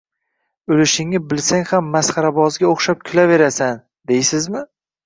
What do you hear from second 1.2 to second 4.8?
bilsang ham masxarabozga o`xshab kulaverasan deysizmi